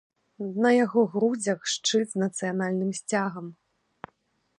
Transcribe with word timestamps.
На 0.65 0.69
яго 0.85 1.01
грудзях 1.15 1.59
шчыт 1.73 2.07
з 2.13 2.21
нацыянальным 2.23 2.91
сцягам. 3.01 3.45